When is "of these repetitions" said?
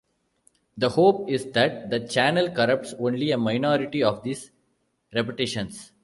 4.01-5.91